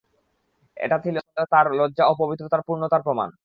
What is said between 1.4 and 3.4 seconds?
তার লজ্জা ও পবিত্রতার পূর্ণতার প্রমাণ।